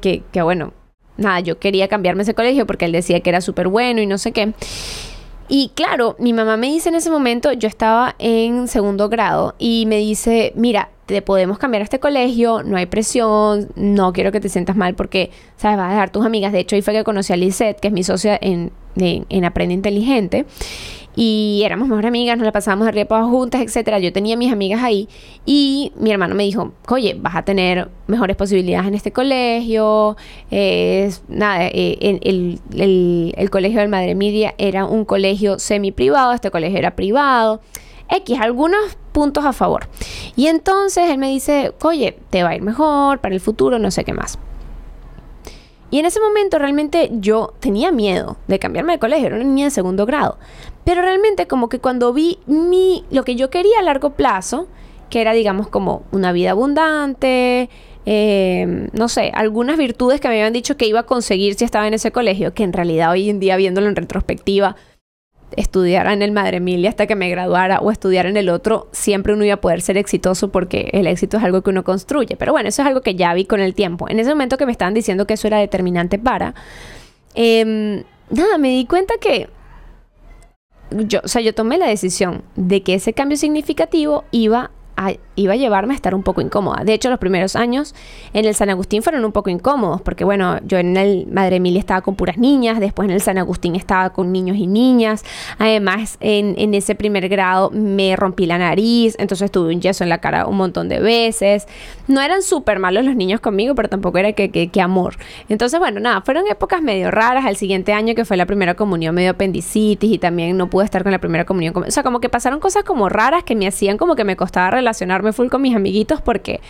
[0.00, 0.72] que, que, bueno,
[1.16, 4.18] nada, yo quería cambiarme ese colegio porque él decía que era súper bueno y no
[4.18, 4.54] sé qué.
[5.48, 9.84] Y claro, mi mamá me dice en ese momento, yo estaba en segundo grado y
[9.86, 14.40] me dice, mira, te podemos cambiar a este colegio, no hay presión, no quiero que
[14.40, 16.52] te sientas mal porque, sabes, vas a dejar tus amigas.
[16.52, 19.74] De hecho, ahí fue que conocí a Lisette, que es mi socia en, en, Aprende
[19.74, 20.46] Inteligente.
[21.16, 23.98] Y éramos mejores amigas, nos la pasábamos de arriba juntas, etcétera.
[23.98, 25.08] Yo tenía mis amigas ahí
[25.46, 30.16] y mi hermano me dijo, oye, vas a tener mejores posibilidades en este colegio.
[31.28, 36.50] nada, eh, el, el, el, colegio del Madre Media era un colegio semi privado, este
[36.50, 37.60] colegio era privado.
[38.08, 39.86] X, algunos puntos a favor.
[40.36, 43.90] Y entonces él me dice, oye, te va a ir mejor para el futuro, no
[43.90, 44.38] sé qué más.
[45.90, 49.66] Y en ese momento realmente yo tenía miedo de cambiarme de colegio, era una niña
[49.66, 50.38] de segundo grado.
[50.84, 54.68] Pero realmente como que cuando vi mi, lo que yo quería a largo plazo,
[55.10, 57.70] que era digamos como una vida abundante,
[58.06, 61.88] eh, no sé, algunas virtudes que me habían dicho que iba a conseguir si estaba
[61.88, 64.76] en ese colegio, que en realidad hoy en día viéndolo en retrospectiva,
[65.56, 69.32] estudiara en el Madre Emilia hasta que me graduara o estudiar en el otro, siempre
[69.32, 72.36] uno iba a poder ser exitoso porque el éxito es algo que uno construye.
[72.36, 74.08] Pero bueno, eso es algo que ya vi con el tiempo.
[74.08, 76.54] En ese momento que me estaban diciendo que eso era determinante para,
[77.34, 79.48] em, nada, me di cuenta que
[80.90, 85.54] yo, o sea, yo tomé la decisión de que ese cambio significativo iba a iba
[85.54, 86.84] a llevarme a estar un poco incómoda.
[86.84, 87.94] De hecho, los primeros años
[88.32, 91.80] en el San Agustín fueron un poco incómodos, porque bueno, yo en el Madre Emilia
[91.80, 95.24] estaba con puras niñas, después en el San Agustín estaba con niños y niñas,
[95.58, 100.10] además en, en ese primer grado me rompí la nariz, entonces tuve un yeso en
[100.10, 101.66] la cara un montón de veces.
[102.06, 105.16] No eran súper malos los niños conmigo, pero tampoco era que, que, que, amor.
[105.48, 107.44] Entonces, bueno, nada, fueron épocas medio raras.
[107.46, 111.02] Al siguiente año, que fue la primera comunión, medio apendicitis y también no pude estar
[111.02, 111.74] con la primera comunión.
[111.76, 114.70] O sea, como que pasaron cosas como raras que me hacían como que me costaba
[114.70, 116.60] relacionarme full con mis amiguitos porque,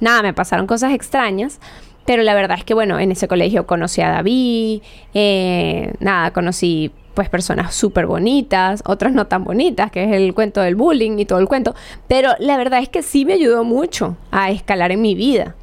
[0.00, 1.60] nada, me pasaron cosas extrañas.
[2.04, 4.80] Pero la verdad es que, bueno, en ese colegio conocí a David,
[5.12, 10.60] eh, nada, conocí pues personas súper bonitas, otras no tan bonitas, que es el cuento
[10.60, 11.74] del bullying y todo el cuento,
[12.06, 15.56] pero la verdad es que sí me ayudó mucho a escalar en mi vida.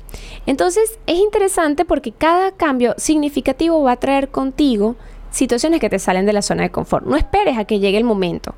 [0.48, 4.96] Entonces es interesante porque cada cambio significativo va a traer contigo
[5.30, 7.06] situaciones que te salen de la zona de confort.
[7.06, 8.56] No esperes a que llegue el momento.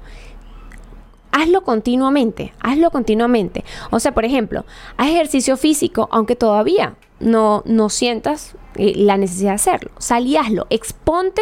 [1.38, 3.66] Hazlo continuamente, hazlo continuamente.
[3.92, 4.64] O sea, por ejemplo,
[4.96, 9.92] haz ejercicio físico, aunque todavía no, no sientas eh, la necesidad de hacerlo.
[9.98, 10.66] Sal y hazlo.
[10.70, 11.42] Exponte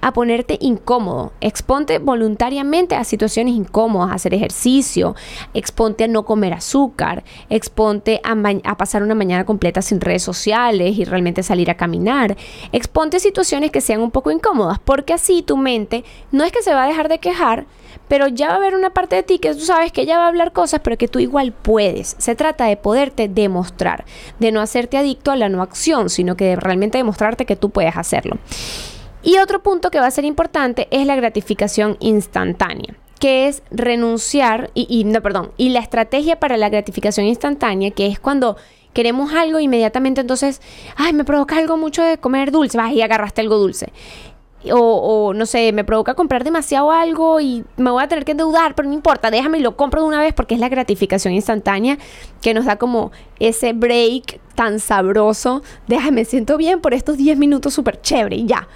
[0.00, 1.32] a ponerte incómodo.
[1.40, 5.14] Exponte voluntariamente a situaciones incómodas, a hacer ejercicio.
[5.54, 7.22] Exponte a no comer azúcar.
[7.48, 12.36] Exponte a, a pasar una mañana completa sin redes sociales y realmente salir a caminar.
[12.72, 16.62] Exponte a situaciones que sean un poco incómodas, porque así tu mente no es que
[16.62, 17.66] se va a dejar de quejar,
[18.08, 20.24] pero ya va a haber una parte de ti que tú sabes que ella va
[20.24, 22.16] a hablar cosas, pero que tú igual puedes.
[22.18, 24.04] Se trata de poderte demostrar,
[24.38, 27.70] de no hacerte adicto a la no acción, sino que de realmente demostrarte que tú
[27.70, 28.38] puedes hacerlo.
[29.22, 34.70] Y otro punto que va a ser importante es la gratificación instantánea que es renunciar
[34.74, 38.56] y, no, perdón, y la estrategia para la gratificación instantánea, que es cuando
[38.92, 40.60] queremos algo inmediatamente, entonces,
[40.96, 43.92] ay, me provoca algo mucho de comer dulce, vas y agarraste algo dulce.
[44.72, 48.74] O, no sé, me provoca comprar demasiado algo y me voy a tener que endeudar,
[48.74, 51.96] pero no importa, déjame y lo compro de una vez porque es la gratificación instantánea
[52.42, 55.62] que nos da como ese break tan sabroso.
[55.86, 58.66] Déjame, siento bien por estos 10 minutos súper chévere y ya.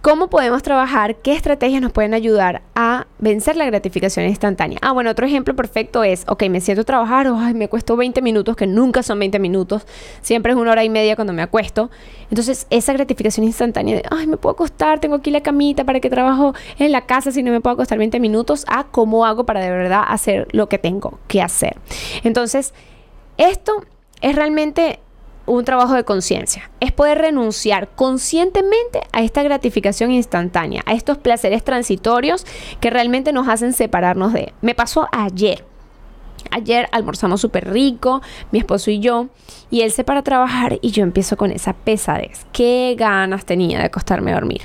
[0.00, 1.16] ¿Cómo podemos trabajar?
[1.16, 4.78] ¿Qué estrategias nos pueden ayudar a vencer la gratificación instantánea?
[4.80, 8.22] Ah, bueno, otro ejemplo perfecto es, ok, me siento a trabajar, ay, me cuesto 20
[8.22, 9.88] minutos, que nunca son 20 minutos,
[10.22, 11.90] siempre es una hora y media cuando me acuesto.
[12.30, 16.08] Entonces, esa gratificación instantánea de, ay, me puedo acostar, tengo aquí la camita para que
[16.08, 19.60] trabajo en la casa si no me puedo acostar 20 minutos, a cómo hago para
[19.60, 21.76] de verdad hacer lo que tengo que hacer.
[22.22, 22.72] Entonces,
[23.36, 23.84] esto
[24.20, 25.00] es realmente
[25.48, 26.70] un trabajo de conciencia.
[26.80, 32.46] Es poder renunciar conscientemente a esta gratificación instantánea, a estos placeres transitorios
[32.80, 34.52] que realmente nos hacen separarnos de.
[34.60, 35.64] Me pasó ayer.
[36.50, 39.28] Ayer almorzamos súper rico, mi esposo y yo,
[39.70, 42.46] y él se para a trabajar y yo empiezo con esa pesadez.
[42.52, 44.62] Qué ganas tenía de acostarme a dormir.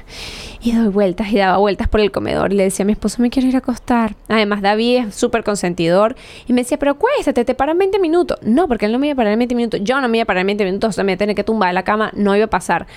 [0.62, 3.22] Y doy vueltas y daba vueltas por el comedor y le decía a mi esposo,
[3.22, 4.16] me quiero ir a acostar.
[4.30, 6.16] Además, David es súper consentidor
[6.48, 8.40] y me decía, pero cuéstate, te paran 20 minutos.
[8.42, 9.80] No, porque él no me iba a parar en 20 minutos.
[9.84, 11.36] Yo no me iba a parar en 20 minutos, o sea, me iba a tener
[11.36, 12.88] que tumbar de la cama, no iba a pasar.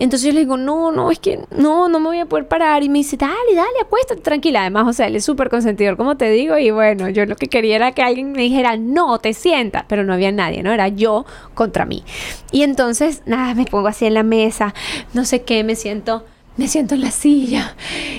[0.00, 2.82] Entonces yo le digo, no, no, es que no, no me voy a poder parar.
[2.82, 4.62] Y me dice, dale, dale, acuéstate, tranquila.
[4.62, 6.58] Además, o sea, él es súper consentidor, como te digo.
[6.58, 9.84] Y bueno, yo lo que quería era que alguien me dijera, no, te sientas.
[9.86, 10.72] Pero no había nadie, ¿no?
[10.72, 12.02] Era yo contra mí.
[12.50, 14.74] Y entonces, nada, me pongo así en la mesa,
[15.12, 16.24] no sé qué, me siento
[16.60, 17.74] me siento en la silla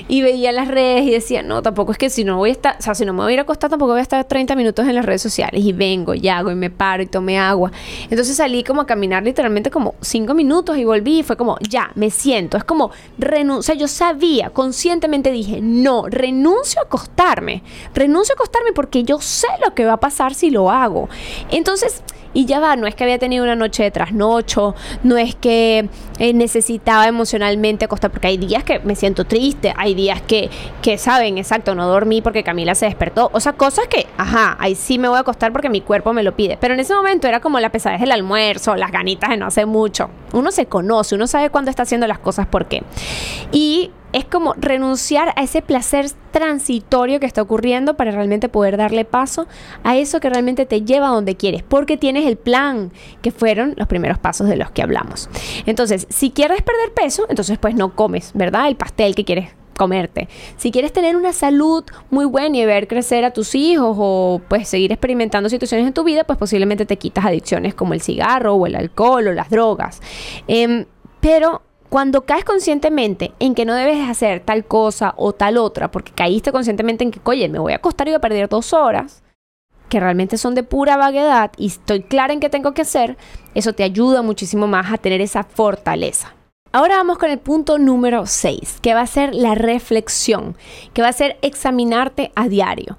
[0.08, 2.76] y veía las redes y decía, no, tampoco es que si no voy a estar,
[2.80, 4.56] o sea, si no me voy a ir a acostar, tampoco voy a estar 30
[4.56, 7.72] minutos en las redes sociales y vengo y hago y me paro y tomé agua.
[8.10, 11.92] Entonces salí como a caminar literalmente como 5 minutos y volví y fue como, ya,
[11.94, 12.58] me siento.
[12.58, 13.76] Es como renuncia.
[13.76, 17.62] Yo sabía, conscientemente dije, no, renuncio a acostarme.
[17.94, 21.10] Renuncio a acostarme porque yo sé lo que va a pasar si lo hago.
[21.52, 22.02] Entonces,
[22.34, 25.90] y ya va, no es que había tenido una noche de trasnocho, no es que
[26.20, 30.50] eh, necesitaba emocionalmente acostar, porque hay días que me siento triste, hay días que,
[30.82, 34.76] que, saben, exacto, no dormí porque Camila se despertó, o sea, cosas que, ajá, ahí
[34.76, 37.28] sí me voy a acostar porque mi cuerpo me lo pide, pero en ese momento
[37.28, 40.10] era como la pesadez del almuerzo, las ganitas de no hace mucho.
[40.34, 42.84] Uno se conoce, uno sabe cuándo está haciendo las cosas por qué.
[43.52, 49.06] Y es como renunciar a ese placer transitorio que está ocurriendo para realmente poder darle
[49.06, 49.48] paso
[49.84, 53.74] a eso que realmente te lleva a donde quieres, porque tienes el plan, que fueron
[53.78, 55.30] los primeros pasos de los que hablamos.
[55.66, 58.68] Entonces, si quieres perder peso, entonces pues no comes, ¿verdad?
[58.68, 60.28] El pastel que quieres comerte.
[60.58, 64.68] Si quieres tener una salud muy buena y ver crecer a tus hijos o pues
[64.68, 68.68] seguir experimentando situaciones en tu vida, pues posiblemente te quitas adicciones como el cigarro o
[68.68, 70.00] el alcohol o las drogas.
[70.48, 70.86] Em,
[71.20, 76.14] pero cuando caes conscientemente en que no debes hacer tal cosa o tal otra, porque
[76.14, 79.24] caíste conscientemente en que, oye, me voy a acostar y voy a perder dos horas,
[79.90, 83.18] que realmente son de pura vaguedad y estoy clara en qué tengo que hacer,
[83.56, 86.34] eso te ayuda muchísimo más a tener esa fortaleza.
[86.72, 90.56] Ahora vamos con el punto número 6, que va a ser la reflexión,
[90.94, 92.98] que va a ser examinarte a diario.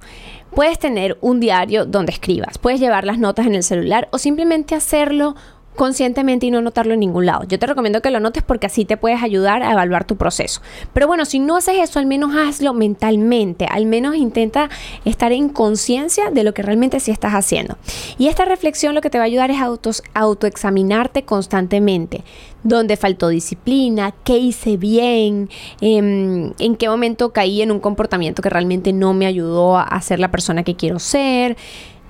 [0.55, 4.75] Puedes tener un diario donde escribas, puedes llevar las notas en el celular o simplemente
[4.75, 5.35] hacerlo
[5.77, 7.45] conscientemente y no notarlo en ningún lado.
[7.45, 10.61] Yo te recomiendo que lo notes porque así te puedes ayudar a evaluar tu proceso.
[10.93, 14.69] Pero bueno, si no haces eso, al menos hazlo mentalmente, al menos intenta
[15.05, 17.77] estar en conciencia de lo que realmente sí estás haciendo.
[18.19, 19.59] Y esta reflexión lo que te va a ayudar es
[20.15, 22.25] autoexaminarte constantemente.
[22.63, 24.15] ¿Dónde faltó disciplina?
[24.25, 25.51] ¿Qué hice bien?
[25.81, 30.21] Em, ¿En qué momento caí en un comportamiento que realmente no me ayudó a ser
[30.21, 31.57] la persona que quiero ser?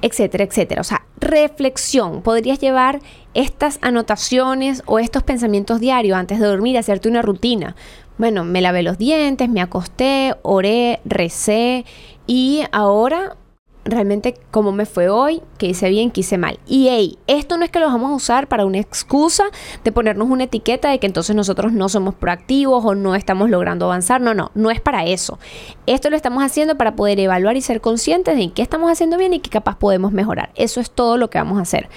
[0.03, 0.81] etcétera, etcétera.
[0.81, 2.21] O sea, reflexión.
[2.21, 3.01] Podrías llevar
[3.33, 7.75] estas anotaciones o estos pensamientos diarios antes de dormir, hacerte una rutina.
[8.19, 11.87] Bueno, me lavé los dientes, me acosté, oré, recé
[12.27, 13.37] y ahora
[13.85, 16.59] realmente cómo me fue hoy, qué hice bien, qué hice mal.
[16.66, 19.45] Y hey, esto no es que lo vamos a usar para una excusa
[19.85, 23.87] de ponernos una etiqueta de que entonces nosotros no somos proactivos o no estamos logrando
[23.87, 24.21] avanzar.
[24.21, 25.38] No, no, no es para eso.
[25.87, 29.33] Esto lo estamos haciendo para poder evaluar y ser conscientes de qué estamos haciendo bien
[29.33, 30.51] y qué capaz podemos mejorar.
[30.55, 31.88] Eso es todo lo que vamos a hacer.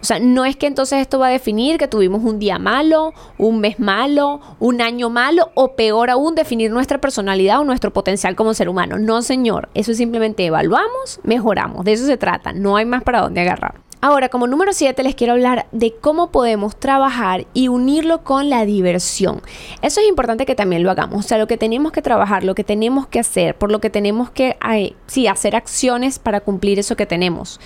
[0.00, 3.12] O sea, no es que entonces esto va a definir que tuvimos un día malo,
[3.38, 8.34] un mes malo, un año malo o peor aún definir nuestra personalidad o nuestro potencial
[8.34, 8.98] como ser humano.
[8.98, 9.68] No, señor.
[9.74, 11.84] Eso es simplemente evaluamos, mejoramos.
[11.84, 12.52] De eso se trata.
[12.52, 13.80] No hay más para dónde agarrar.
[14.00, 18.66] Ahora, como número 7, les quiero hablar de cómo podemos trabajar y unirlo con la
[18.66, 19.40] diversión.
[19.80, 21.24] Eso es importante que también lo hagamos.
[21.24, 23.88] O sea, lo que tenemos que trabajar, lo que tenemos que hacer, por lo que
[23.88, 24.58] tenemos que
[25.06, 27.58] sí, hacer acciones para cumplir eso que tenemos.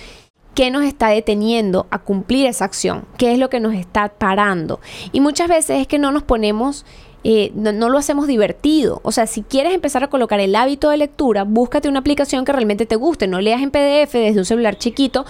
[0.55, 3.05] ¿Qué nos está deteniendo a cumplir esa acción?
[3.17, 4.79] ¿Qué es lo que nos está parando?
[5.11, 6.85] Y muchas veces es que no nos ponemos
[7.23, 9.01] eh, no, lo hacemos divertido.
[9.03, 12.51] O sea, si quieres empezar a colocar el hábito de lectura, búscate una aplicación que
[12.53, 13.27] realmente te guste.
[13.27, 15.25] No leas en PDF desde un celular chiquito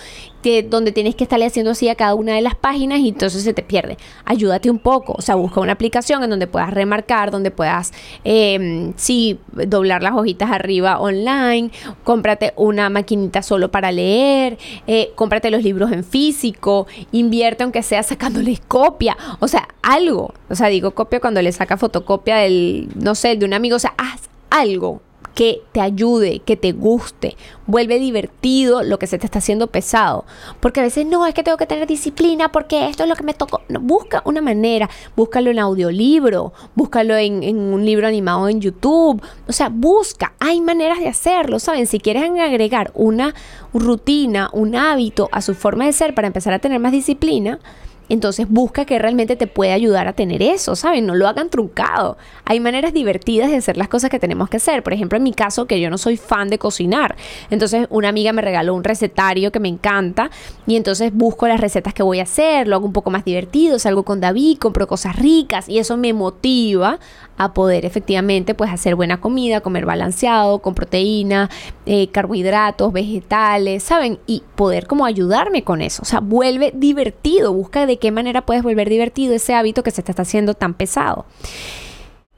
[0.69, 3.53] donde tienes que estarle haciendo así a cada una de las páginas y entonces se
[3.53, 3.97] te pierde.
[4.25, 5.13] Ayúdate un poco.
[5.17, 7.91] O sea, busca una aplicación en donde puedas remarcar, donde puedas,
[8.23, 11.71] eh, sí, doblar las hojitas arriba online.
[12.03, 14.57] Cómprate una maquinita solo para leer.
[14.87, 16.87] Eh, cómprate los libros en físico.
[17.11, 19.17] Invierte aunque sea sacándoles copia.
[19.39, 20.33] O sea, algo.
[20.49, 23.79] O sea, digo copia cuando le sacas fotocopia del, no sé, de un amigo, o
[23.79, 25.01] sea, haz algo
[25.39, 30.25] que te ayude, que te guste, vuelve divertido lo que se te está haciendo pesado.
[30.59, 33.23] Porque a veces no, es que tengo que tener disciplina porque esto es lo que
[33.23, 33.61] me tocó.
[33.79, 39.23] busca una manera, búscalo en audiolibro, búscalo en, en, un libro animado en YouTube.
[39.47, 41.87] O sea, busca, hay maneras de hacerlo, ¿saben?
[41.87, 43.33] Si quieres agregar una
[43.73, 47.59] rutina, un hábito a su forma de ser para empezar a tener más disciplina,
[48.09, 51.05] entonces busca que realmente te pueda ayudar a tener eso, ¿saben?
[51.05, 52.17] No lo hagan truncado.
[52.45, 54.83] Hay maneras divertidas de hacer las cosas que tenemos que hacer.
[54.83, 57.15] Por ejemplo, en mi caso, que yo no soy fan de cocinar.
[57.49, 60.29] Entonces una amiga me regaló un recetario que me encanta
[60.65, 63.79] y entonces busco las recetas que voy a hacer, lo hago un poco más divertido,
[63.79, 66.99] salgo con David, compro cosas ricas y eso me motiva
[67.37, 71.49] a poder efectivamente pues hacer buena comida, comer balanceado, con proteína,
[71.85, 74.19] eh, carbohidratos, vegetales, ¿saben?
[74.27, 76.01] Y poder como ayudarme con eso.
[76.01, 80.03] O sea, vuelve divertido, busca de qué manera puedes volver divertido ese hábito que se
[80.03, 81.25] te está haciendo tan pesado.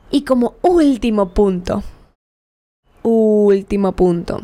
[0.10, 1.84] Y como último punto,
[3.04, 4.42] último punto,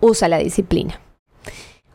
[0.00, 1.00] usa la disciplina.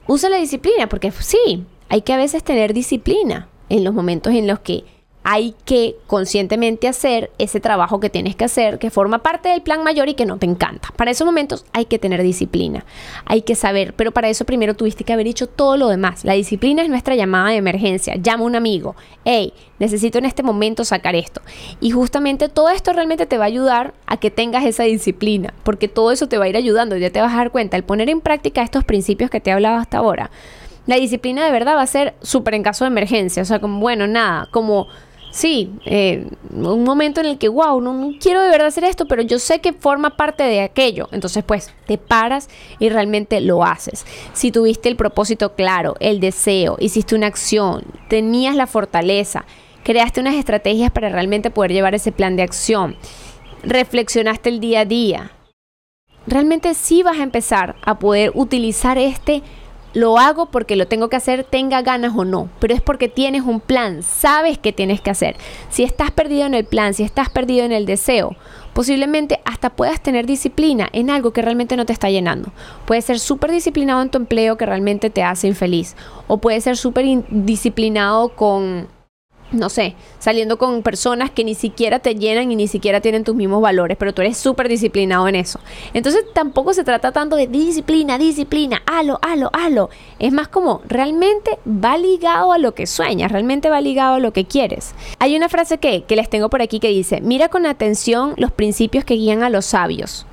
[0.08, 4.48] Usa la disciplina porque sí, hay que a veces tener disciplina en los momentos en
[4.48, 4.84] los que
[5.24, 9.84] hay que conscientemente hacer ese trabajo que tienes que hacer, que forma parte del plan
[9.84, 10.90] mayor y que no te encanta.
[10.96, 12.86] Para esos momentos hay que tener disciplina,
[13.26, 16.24] hay que saber, pero para eso primero tuviste que haber hecho todo lo demás.
[16.24, 18.16] La disciplina es nuestra llamada de emergencia.
[18.16, 21.42] Llama a un amigo, hey, necesito en este momento sacar esto.
[21.82, 25.88] Y justamente todo esto realmente te va a ayudar a que tengas esa disciplina, porque
[25.88, 28.10] todo eso te va a ir ayudando, ya te vas a dar cuenta, el poner
[28.10, 30.32] en práctica estos principios que te he hablado hasta ahora.
[30.88, 33.80] La disciplina de verdad va a ser súper en caso de emergencia, o sea, como,
[33.80, 34.88] bueno, nada, como
[35.32, 39.22] sí, eh, un momento en el que, wow, no, quiero de verdad hacer esto, pero
[39.22, 41.10] yo sé que forma parte de aquello.
[41.12, 44.06] Entonces, pues, te paras y realmente lo haces.
[44.34, 49.46] Si tuviste el propósito claro, el deseo, hiciste una acción, tenías la fortaleza,
[49.84, 52.98] creaste unas estrategias para realmente poder llevar ese plan de acción,
[53.64, 55.32] reflexionaste el día a día,
[56.28, 59.42] realmente sí vas a empezar a poder utilizar este
[59.94, 63.44] lo hago porque lo tengo que hacer, tenga ganas o no, pero es porque tienes
[63.44, 65.36] un plan, sabes qué tienes que hacer.
[65.70, 68.36] Si estás perdido en el plan, si estás perdido en el deseo,
[68.74, 72.52] posiblemente hasta puedas tener disciplina en algo que realmente no te está llenando.
[72.86, 75.96] Puedes ser súper disciplinado en tu empleo que realmente te hace infeliz,
[76.28, 78.88] o puedes ser súper disciplinado con
[79.52, 83.36] no sé, saliendo con personas que ni siquiera te llenan y ni siquiera tienen tus
[83.36, 85.60] mismos valores, pero tú eres súper disciplinado en eso.
[85.94, 89.90] Entonces tampoco se trata tanto de disciplina, disciplina, halo, halo, halo.
[90.20, 94.34] Es más como realmente va ligado a lo que sueñas, realmente va ligado a lo
[94.34, 94.94] que quieres.
[95.20, 98.52] Hay una frase que, que les tengo por aquí que dice, mira con atención los
[98.52, 100.26] principios que guían a los sabios.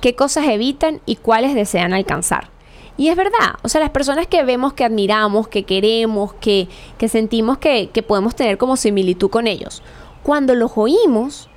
[0.00, 2.48] qué cosas evitan y cuáles desean alcanzar.
[2.96, 7.08] Y es verdad, o sea, las personas que vemos, que admiramos, que queremos, que, que
[7.08, 9.82] sentimos que, que podemos tener como similitud con ellos,
[10.22, 11.48] cuando los oímos,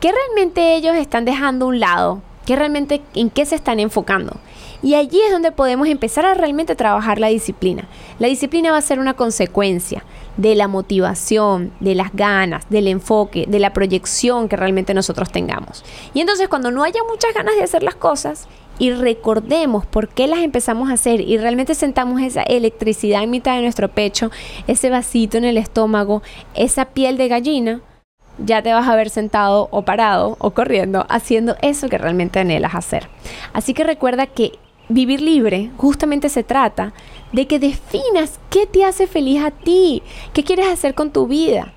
[0.00, 2.22] ¿qué realmente ellos están dejando a un lado?
[2.46, 4.36] ¿Qué realmente, en qué se están enfocando?
[4.82, 7.88] Y allí es donde podemos empezar a realmente trabajar la disciplina.
[8.18, 10.04] La disciplina va a ser una consecuencia
[10.36, 15.84] de la motivación, de las ganas, del enfoque, de la proyección que realmente nosotros tengamos.
[16.14, 18.46] Y entonces cuando no haya muchas ganas de hacer las cosas
[18.78, 23.56] y recordemos por qué las empezamos a hacer y realmente sentamos esa electricidad en mitad
[23.56, 24.30] de nuestro pecho,
[24.66, 26.22] ese vasito en el estómago,
[26.54, 27.80] esa piel de gallina,
[28.38, 32.74] ya te vas a ver sentado o parado o corriendo haciendo eso que realmente anhelas
[32.74, 33.08] hacer.
[33.52, 34.52] Así que recuerda que
[34.88, 36.92] vivir libre justamente se trata
[37.32, 40.02] de que definas qué te hace feliz a ti,
[40.32, 41.74] qué quieres hacer con tu vida.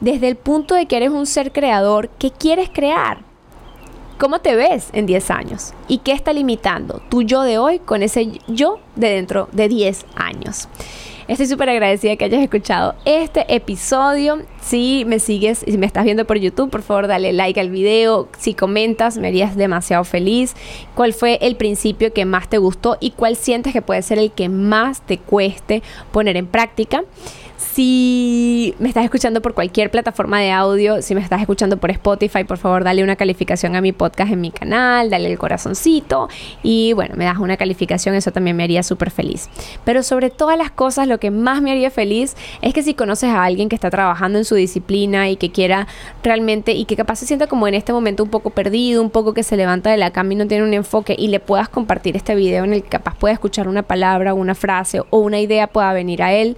[0.00, 3.29] Desde el punto de que eres un ser creador, ¿qué quieres crear?
[4.20, 5.72] ¿Cómo te ves en 10 años?
[5.88, 10.04] ¿Y qué está limitando tu yo de hoy con ese yo de dentro de 10
[10.14, 10.68] años?
[11.26, 14.42] Estoy súper agradecida que hayas escuchado este episodio.
[14.70, 17.70] Si me sigues y si me estás viendo por YouTube, por favor dale like al
[17.70, 18.28] video.
[18.38, 20.54] Si comentas, me harías demasiado feliz.
[20.94, 24.30] ¿Cuál fue el principio que más te gustó y cuál sientes que puede ser el
[24.30, 27.02] que más te cueste poner en práctica?
[27.60, 32.42] Si me estás escuchando por cualquier plataforma de audio, si me estás escuchando por Spotify,
[32.44, 36.28] por favor dale una calificación a mi podcast en mi canal, dale el corazoncito
[36.62, 39.50] y bueno, me das una calificación, eso también me haría súper feliz.
[39.84, 43.28] Pero sobre todas las cosas, lo que más me haría feliz es que si conoces
[43.28, 45.86] a alguien que está trabajando en su disciplina y que quiera
[46.22, 49.34] realmente y que capaz se sienta como en este momento un poco perdido, un poco
[49.34, 52.16] que se levanta de la cama y no tiene un enfoque y le puedas compartir
[52.16, 55.66] este video en el que capaz pueda escuchar una palabra, una frase o una idea
[55.66, 56.56] pueda venir a él.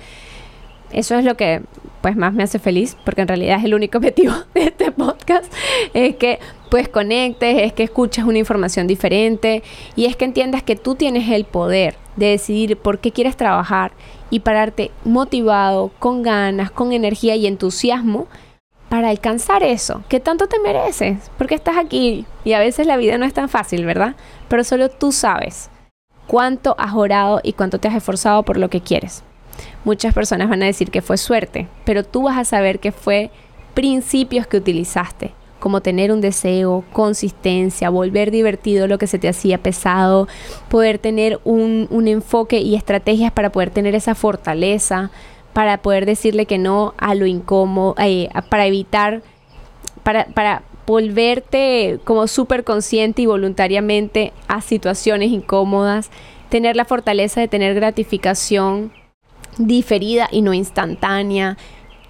[0.92, 1.62] Eso es lo que
[2.03, 5.50] pues más me hace feliz, porque en realidad es el único objetivo de este podcast,
[5.94, 6.38] es que
[6.70, 9.62] pues conectes, es que escuches una información diferente
[9.94, 13.92] y es que entiendas que tú tienes el poder de decidir por qué quieres trabajar
[14.33, 18.28] y pararte motivado, con ganas, con energía y entusiasmo
[18.89, 23.18] para alcanzar eso que tanto te mereces, porque estás aquí y a veces la vida
[23.18, 24.16] no es tan fácil, ¿verdad?
[24.49, 25.68] Pero solo tú sabes
[26.26, 29.22] cuánto has orado y cuánto te has esforzado por lo que quieres.
[29.85, 33.30] Muchas personas van a decir que fue suerte, pero tú vas a saber que fue
[33.74, 39.58] principios que utilizaste, como tener un deseo, consistencia, volver divertido lo que se te hacía
[39.58, 40.26] pesado,
[40.68, 45.12] poder tener un, enfoque y estrategias para poder tener esa fortaleza,
[45.52, 49.22] para poder decirle que no a lo incómodo, eh, para evitar,
[50.02, 56.10] para, para volverte como súper consciente y voluntariamente a situaciones incómodas,
[56.48, 58.90] tener la fortaleza de tener gratificación
[59.58, 61.56] diferida y no instantánea.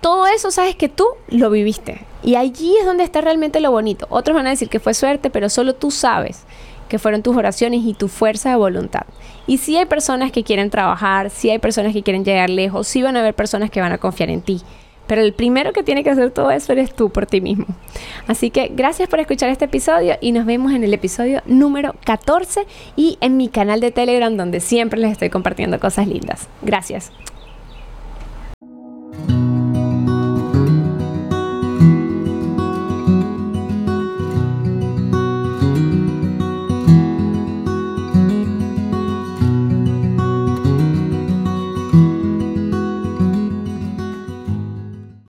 [0.02, 2.04] Todo eso sabes que tú lo viviste.
[2.22, 4.06] Y allí es donde está realmente lo bonito.
[4.10, 6.42] Otros van a decir que fue suerte, pero solo tú sabes
[6.88, 9.02] que fueron tus oraciones y tu fuerza de voluntad.
[9.46, 13.00] Y si hay personas que quieren trabajar, si hay personas que quieren llegar lejos, si
[13.00, 14.60] van a haber personas que van a confiar en ti.
[15.06, 17.66] Pero el primero que tiene que hacer todo eso eres tú por ti mismo.
[18.26, 22.66] Así que gracias por escuchar este episodio y nos vemos en el episodio número 14
[22.96, 26.48] y en mi canal de Telegram donde siempre les estoy compartiendo cosas lindas.
[26.62, 27.10] Gracias.